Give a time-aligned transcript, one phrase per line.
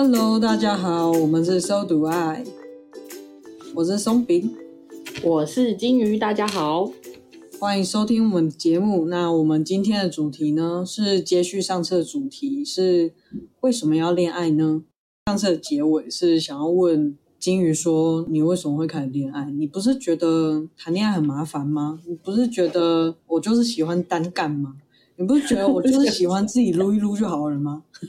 [0.00, 2.44] Hello，大家好，我们是收读爱，
[3.74, 4.54] 我是松饼，
[5.24, 6.88] 我是金鱼，大家好，
[7.58, 9.06] 欢迎收听我们的节目。
[9.06, 13.12] 那我们今天的主题呢，是接续上次的主题，是
[13.62, 14.84] 为什么要恋爱呢？
[15.26, 19.50] 上次的结尾是想要问金鱼说，你为什么会开始恋爱？
[19.50, 21.98] 你不是觉得谈恋爱很麻烦吗？
[22.06, 24.76] 你不是觉得我就是喜欢单干吗？
[25.20, 27.82] 你不是觉得我就是喜欢自己撸一撸就好了吗？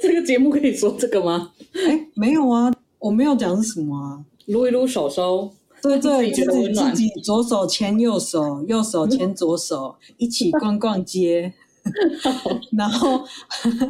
[0.00, 1.52] 这个节目可以说这个吗？
[1.86, 5.50] 哎，没有啊，我没有讲是什么啊，撸一撸手手，
[5.82, 11.52] 对对，就是自己左手牵右手，右手牵左手，一起逛逛街，
[12.72, 13.22] 然后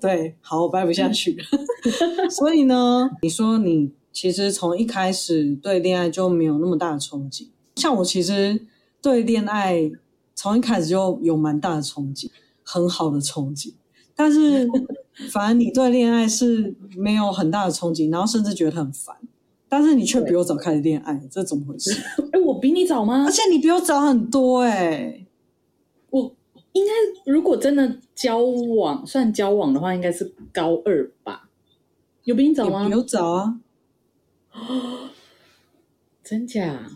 [0.00, 1.44] 对，好，我掰不下去了。
[2.28, 8.66] 所以呢，你说你其实从一开始对恋爱就没有那么大的憧憬，像我其实
[9.00, 9.92] 对恋爱。
[10.34, 12.30] 从一开始就有蛮大的憧憬，
[12.62, 13.72] 很好的憧憬，
[14.14, 14.68] 但是
[15.30, 19.16] 反而你对恋爱是没有很大的憧憬，然后甚至觉得很烦，
[19.68, 21.92] 但是你却比我早开始恋爱，这怎么回事？
[22.32, 23.24] 哎，我比你早吗？
[23.24, 25.26] 而且你比我早很多哎、欸，
[26.10, 26.34] 我
[26.72, 26.92] 应该
[27.30, 31.48] 如果真的交往算交往的话，应该是高二吧？
[32.24, 32.88] 有比你早吗？
[32.90, 33.60] 有早啊，
[36.24, 36.90] 真假？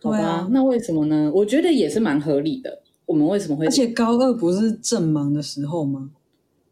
[0.00, 1.32] 好吧，对啊，那为什么呢？
[1.34, 2.83] 我觉得也是蛮合理的。
[3.06, 3.66] 我们为什么会？
[3.66, 6.10] 而且高二不是正忙的时候吗？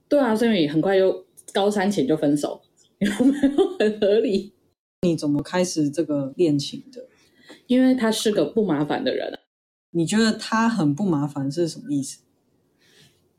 [0.08, 2.61] 对啊，所以很快就高三前就分手，
[2.98, 4.53] 有没有很合理？
[5.03, 7.06] 你怎么开始这个恋情的？
[7.66, 9.38] 因为他是个不麻烦的人。
[9.91, 12.20] 你觉得他很不麻烦是什么意思？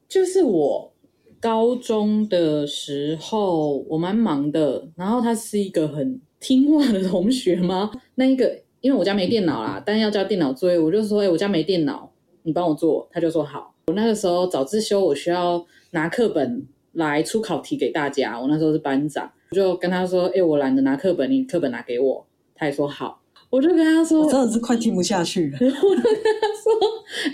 [0.08, 0.94] 就是我
[1.40, 7.92] 高中的时候我蛮忙的，然后他是一个很听话的同学吗？
[8.16, 12.13] 那一个因为我家没电脑啦，但要交电脑作业，我就说：“哎，我家没电脑。”
[12.44, 13.74] 你帮我做，他就说好。
[13.88, 18.40] 我那个时候早自修，我需要拿课本来出考题给大家。
[18.40, 23.20] 我那时候是班长，我就跟他说：“哎、欸，我懒得拿课本，你课本拿给我。”他也说好。
[23.50, 26.74] 我就跟他说：“我真的是快听不下去了。”我就跟他说：“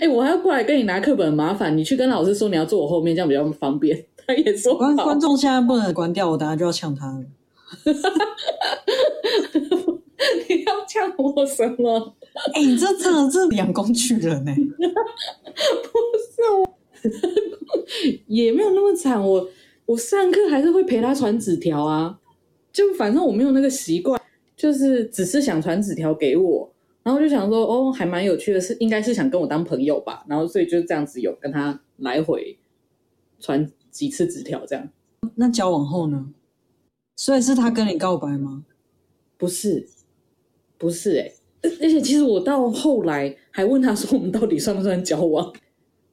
[0.00, 1.76] 欸，我还要过来跟你拿课本，麻烦。
[1.76, 4.78] 你去跟老师说你要坐我后面，这样比较方便。”他也说好。
[4.78, 7.24] 观观众现在不能关掉，我等下就要呛他了。
[10.48, 12.14] 你要呛我什么？
[12.54, 14.52] 哎、欸，你这真的是两工具人呢？
[14.54, 16.78] 不是我，
[18.26, 19.20] 也没有那么惨。
[19.22, 19.48] 我
[19.84, 22.18] 我上课还是会陪他传纸条啊，
[22.72, 24.20] 就反正我没有那个习惯，
[24.56, 32.58] 就是只是想传纸条给我，然后就想说，哦，还蛮有趣的，是应该是想跟我当朋友吧，然后所以就这样子有跟他来回
[33.40, 34.88] 传几次纸条这样。
[35.34, 36.32] 那交往后呢？
[37.16, 38.64] 所以是他跟你告白吗？
[39.36, 39.88] 不是，
[40.78, 41.32] 不是、欸，哎。
[41.62, 45.52] 而且其实我到后来还问他说，我们到底算不算交往？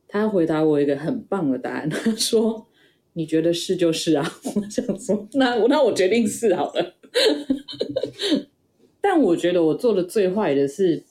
[0.10, 2.66] 他回答我一个很棒的答案，他说
[3.14, 4.34] ：“你觉得是就是啊。
[4.56, 6.96] ”我想说，那那我决定是好了。
[9.02, 11.04] 但我觉得我做的最坏的是，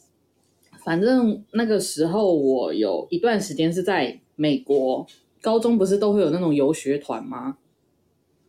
[0.85, 5.07] 反正那个时候我有一段时间是在美国，
[5.41, 7.59] 高中不是都会有那种游学团吗？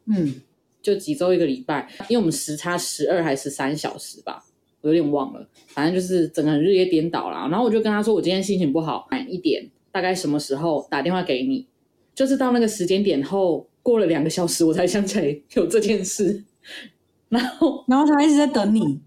[0.06, 0.42] 嗯，
[0.82, 4.46] 就几周一个礼拜，因为我们时差十二还是十三小时吧。
[4.88, 7.48] 我有点忘了，反正就是整个人日夜颠倒啦。
[7.52, 11.68] 然后我就跟他说，我今天心情不好，晚一点，大概什么时候打电话给你？
[12.16, 16.44] 就是到那个时间点后，过了两个小时，我才想起来有这件事。
[17.30, 19.00] 然后，然后他一直在等你，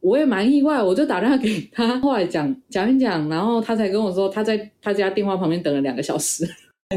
[0.00, 0.82] 我也蛮意外。
[0.82, 6.48] 我就打电话给他，后来讲讲一讲，然后他才跟我说，他在他家电话旁边等了两个小时。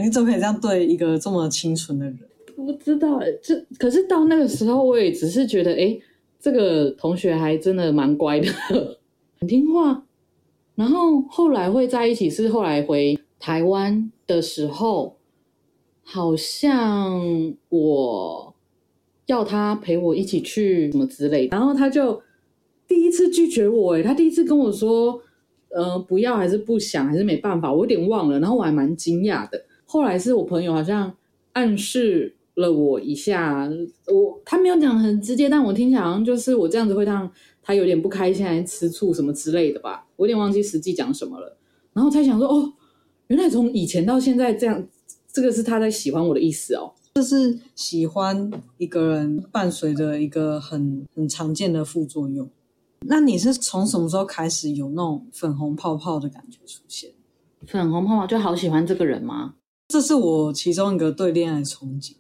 [0.02, 2.20] 你怎么可以这样对一个这么清纯的人？
[2.56, 6.00] 不知道，这可是到那个时候，我也只是觉得，哎。
[6.42, 8.48] 这个同学还真的蛮乖的，
[9.40, 10.04] 很听话。
[10.74, 15.18] 然后后来会在一起，是后来回台湾的时候，
[16.02, 17.22] 好像
[17.70, 18.56] 我
[19.28, 22.20] 要他陪我一起去什么之类，然后他就
[22.88, 23.94] 第一次拒绝我。
[23.94, 25.22] 诶，他第一次跟我说，
[25.70, 28.40] 呃，不要，还是不想，还是没办法，我有点忘了。
[28.40, 29.64] 然后我还蛮惊讶的。
[29.86, 31.14] 后来是我朋友好像
[31.54, 32.36] 暗示。
[32.56, 33.70] 了我一下，
[34.08, 37.30] 我他没有讲很直接，但我听起来好像就是我这样子会让
[37.62, 40.06] 他有点不开心，还吃醋什么之类的吧。
[40.16, 41.58] 我有点忘记实际讲什么了，
[41.94, 42.74] 然后才想说，哦，
[43.28, 44.84] 原来从以前到现在这样，
[45.32, 46.92] 这个是他在喜欢我的意思哦。
[47.16, 52.50] 就是喜欢一个人伴随着一个很很常见的副作用。
[53.02, 57.12] 那你是从什么时候开始有那种粉红泡泡的感觉出现？
[57.68, 59.56] 粉红泡泡就好喜欢这个人吗？
[59.90, 62.14] 这是我其中一个对恋爱的憧憬。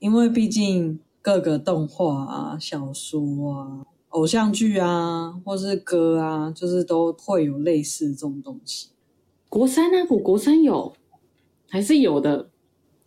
[0.00, 8.88] 因为毕竟各个动画啊、小说啊、偶像剧啊，或是歌啊，就是都会有类似这种东西。
[9.48, 10.92] 国三啊，我国三有，
[11.68, 12.48] 还是有的，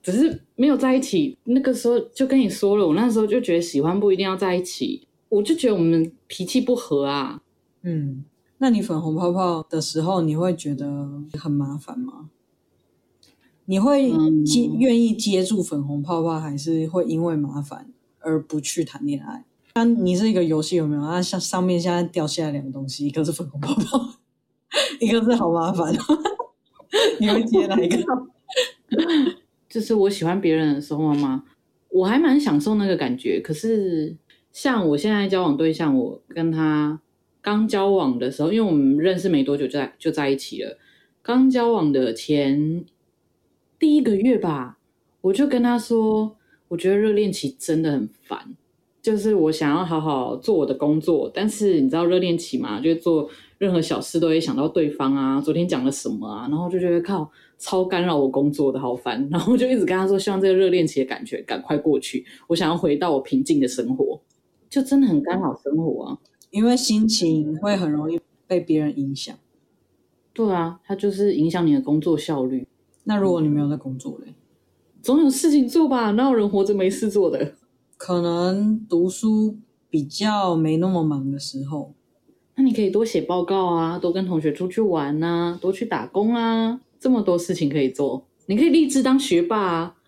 [0.01, 7.41] 只是没有在一起，那个时候就跟你说了，我那时候就觉得喜欢不一定要在一起，我就觉得我们脾气不合啊。
[7.81, 8.23] 嗯，
[8.59, 12.22] 那你粉红泡泡的时候，你会觉得很麻烦吗？
[13.65, 14.11] 你会
[14.45, 17.87] 接愿意接住粉红泡泡，还是会因为麻烦
[18.19, 19.45] 而不去谈恋爱？
[19.73, 21.01] 当你是一个游戏，有没有？
[21.01, 24.09] 啊，像上面现在掉下来两个东西，一个是粉红泡泡，
[24.99, 25.93] 一个是好麻烦。
[27.19, 27.97] 你会接哪一个？
[29.69, 31.43] 就是我喜欢别人的时候吗？
[31.89, 33.39] 我还蛮享受那个感觉。
[33.41, 34.15] 可是
[34.51, 36.99] 像我现在交往对象，我跟他
[37.41, 40.77] 刚交往的时候，因为我们认识没多久就在就在一起了。
[41.21, 42.83] 刚交往的前。
[43.83, 44.77] 第一个月吧，
[45.19, 46.37] 我就跟他说，
[46.69, 48.55] 我觉得热恋期真的很烦，
[49.01, 64.17] 就是我想要好好做我的工作，但是你知道热恋期嘛，就做任何小事都会想到对方啊，昨天讲了什么啊，然后就觉得靠，超干扰我工作的好烦， 然后就一直跟他说，希望这个热恋期的感觉赶快过去，我想要回到我平静的生活，
[64.69, 66.17] 就真的很干扰生活啊，
[66.51, 69.35] 因为心情会很容易被别人影响。
[70.31, 72.65] 对啊，它就是影响你的工作效率。
[73.03, 74.33] 那如果你没有在工作嘞，
[75.01, 76.11] 总有事情做吧？
[76.11, 77.53] 哪有人活着没事做的？
[77.97, 79.57] 可能读书
[79.89, 81.93] 比较没那么忙的时候，
[82.55, 88.25] 那你可以多写报告啊，多跟同学出去玩啊，多去打工啊，这么多事情可以做。
[88.45, 89.95] 你可以立志当学霸啊！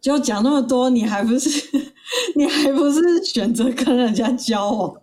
[0.00, 1.48] 就讲那么多，你还不是
[2.34, 4.96] 你还不是选择跟人家交往？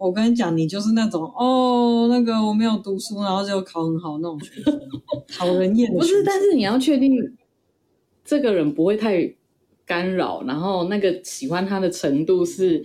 [0.00, 4.80] 我跟你讲，你就是那种哦，那个我没有读书，然后就考很好那种学生，
[5.28, 5.98] 讨人厌的。
[5.98, 7.12] 不是，但是你要确定
[8.24, 9.30] 这个人不会太
[9.84, 12.82] 干扰，然后那个喜欢他的程度是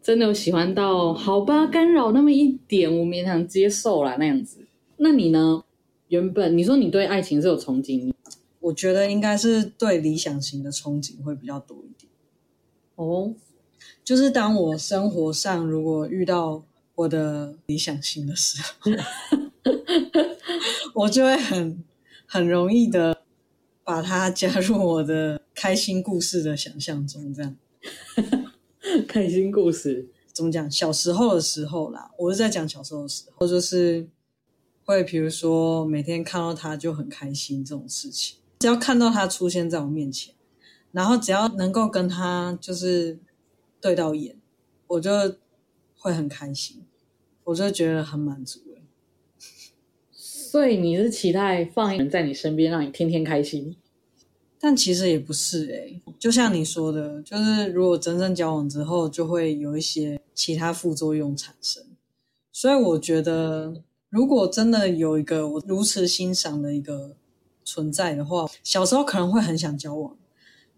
[0.00, 4.64] 真的有喜欢到好吧，干扰那么一点，我勉强接受啦那样子。
[4.98, 5.64] 那你呢？
[6.06, 8.12] 原本你说你对爱情是有憧憬，
[8.60, 12.08] 我觉得应该是对理想型的憧憬会比较多一点。
[12.94, 13.34] 哦。
[14.04, 16.64] 就是当我生活上如果遇到
[16.94, 18.90] 我的理想型的时候，
[20.94, 21.82] 我就会很
[22.26, 23.22] 很容易的
[23.84, 27.32] 把它加入我的开心故事的想象中。
[27.32, 27.56] 这样，
[29.08, 30.70] 开心故事怎么讲？
[30.70, 34.08] 小时候的时候啦，我是在讲小时候的时候，就是
[34.84, 40.34] 会比如说每天看到他就很开心这种事情，只要看到他出现在我面前，
[40.90, 43.18] 然后只要能够跟他就是。
[43.82, 44.36] 对到眼，
[44.86, 45.10] 我就
[45.96, 46.82] 会很开心，
[47.42, 48.60] 我就觉得很满足。
[50.12, 53.74] 所以你是期待放一个人在你身边，让你天天开心？
[54.60, 61.82] 但其实也不是诶，就像你说的，就是如果真正交往之后，就会有一些其他副作用产生。
[62.52, 67.16] 所以我觉得，如果真的有一个我如此欣赏的一个
[67.64, 70.16] 存在的话，小时候可能会很想交往，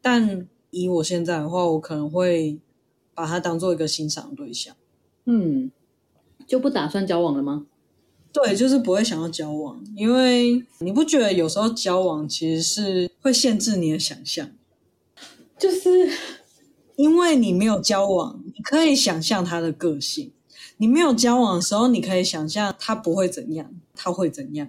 [0.01, 2.61] 但以我现在的话，我可能会。
[3.15, 4.75] 把他当做一个欣赏的对象，
[5.27, 5.71] 嗯，
[6.47, 7.67] 就不打算交往了吗？
[8.33, 14.51] 对，就是不会想要交往，因为你不觉得有时候交往其实是会限制你的想象，
[15.57, 16.11] 就是
[16.97, 20.31] 因为你没有交往，你可以想象他的个性；
[20.79, 24.69] 你没有交往的时候，你可以想象他不会怎样，他会怎样。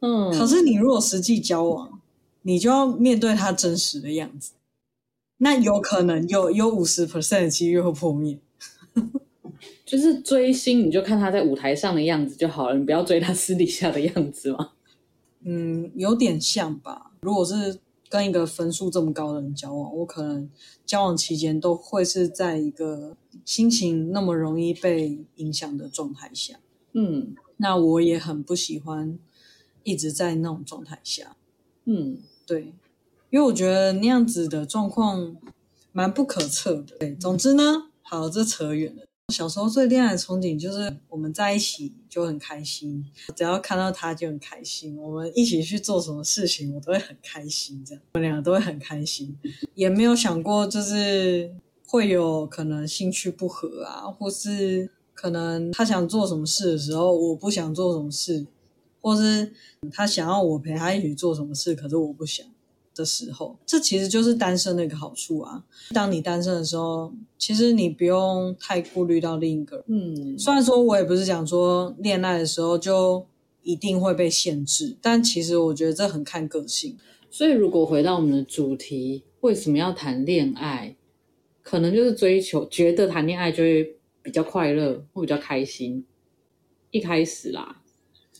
[0.00, 2.00] 嗯，可是你如果实际交往，
[2.42, 4.52] 你就要面对他真实的样子。
[5.38, 8.38] 那有可能有有五十 percent 的几率会破灭，
[9.84, 14.72] 就是追星，你就看他在舞台上的样子就好了，你不要追他私底下的样子嘛。
[15.44, 17.12] 嗯，有点像吧。
[17.20, 17.78] 如果是
[18.08, 20.48] 跟一个分数这么高的人交往，我可能
[20.84, 26.58] 交往期间都会是在一个心情那么容易被影响的状态下。
[26.94, 29.18] 嗯，那我也很不喜欢
[29.84, 31.36] 一直在那种状态下。
[31.84, 32.72] 嗯，对。
[33.36, 35.36] 因为我觉得那样子的状况
[35.92, 36.96] 蛮不可测的。
[36.98, 39.02] 对，总之呢，好，这扯远了。
[39.28, 43.04] 小时候最恋爱的憧憬就是我们在一起就很开心，
[43.36, 44.96] 只要看到他就很开心。
[44.96, 47.84] 我们一起去做什么事情，我都会很开心。
[47.84, 49.36] 这样，我们两个都会很开心，
[49.74, 51.54] 也没有想过就是
[51.86, 58.46] 会有可能兴趣不合啊，或是可能他想做什么事的时候，我不想做什么事，
[59.02, 59.52] 或是
[59.92, 62.46] 他想要我陪他一起做什么事，可是我不想。
[62.96, 65.62] 的时候，这其实就是单身的一个好处啊。
[65.92, 69.84] 当你单身的时候，其实你不用太顾虑到另一个人。
[69.88, 73.26] 嗯，虽然说我也不是讲说恋爱的时候就
[73.62, 76.96] 一定会被限制，但其实我觉得这很看个性。
[77.30, 80.96] 所以，如果回到我们的主题，为什么要谈恋爱？
[81.62, 86.06] 可能就是追求，觉得谈恋爱就会比较快乐，会比较开心。
[86.92, 87.82] 一开始啦，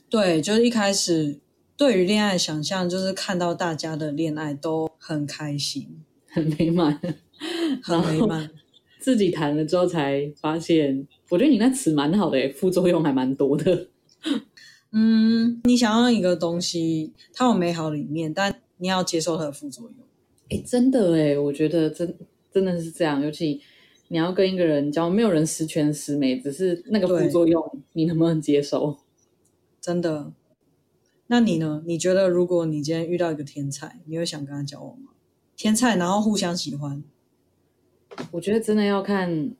[0.09, 1.41] 对，就是一开始。
[1.77, 7.01] 对于恋爱想象，就是看到大家的恋爱都很开心、很美满、
[7.83, 8.51] 很美满。
[8.99, 13.89] 自己谈了之后才发现，我觉得你那词蛮好的，副作用还蛮多的。
[14.91, 19.95] 嗯，你想要一个东西，它有美好的一面，但你要接受它的副作用。
[20.49, 22.17] 哎，真的哎，我觉得真
[22.53, 23.23] 真的是这样。
[23.23, 23.61] 尤其
[24.09, 28.97] 你要跟一个人交，没有人十全十美，只是那个副作用，你能不能接受？
[29.81, 30.33] 真的。
[31.29, 31.83] 那你呢？
[31.87, 35.11] 你觉得如果你今天遇到一个天才，你会想跟他交往吗？
[35.57, 37.03] 天才，然后互相喜欢。
[38.31, 39.51] 我觉得真的要看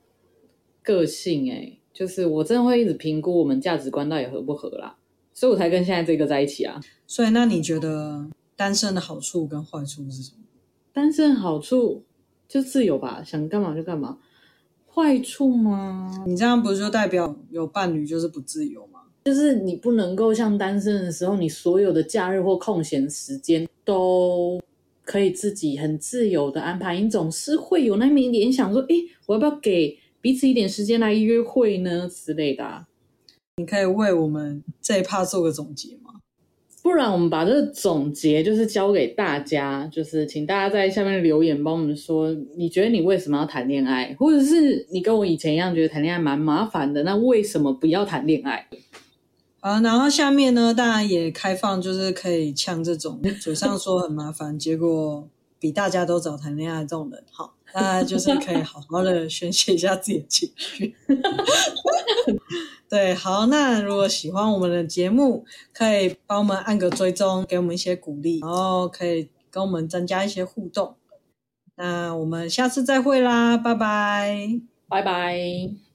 [0.81, 4.97] 个性诶、欸，就是我真的会一直评估我们价值观到底合不合啦，
[5.33, 6.79] 所以我才跟现在这个在一起啊。
[7.05, 10.43] 所以那你觉得单身的好处跟坏处是什么？
[10.93, 12.03] 单身好处
[12.47, 14.19] 就自由吧，想干嘛就干嘛。
[14.87, 16.23] 坏处吗？
[16.25, 19.01] 你这样不是就代表有伴侣就是不自由吗？
[19.27, 24.57] 就是你不能够像单身的时候，你所有的假日或空闲时间都。
[25.03, 32.85] 可以自己很自由的安排，你总是会有那么一点想说，诶，我要不要给彼此一点时间来约会呢之类的啊？
[33.55, 36.15] 你可以为我们这一趴做个总结吗？
[36.83, 48.67] 不然我们把这个总结就是交给大家，就是请大家在下面留言帮我们说，你觉得你为什么要谈恋爱，或者是你跟我以前一样觉得谈恋爱蛮麻烦的，那为什么不要谈恋爱？
[49.59, 55.27] 啊，然后下面呢，当然也开放，就是可以呛这种嘴上说很麻烦，结果
[55.59, 60.95] 比大家都早谈恋爱这种人，好，大家就是可以好好的宣泄一下自己的情绪。
[62.87, 70.95] 对，好，那如果喜欢我们的节目，可以帮我们按个追踪，给我们一些鼓励，然后可以跟我们增加一些互动。
[71.75, 75.86] 那我们下次再会啦，拜拜，拜拜。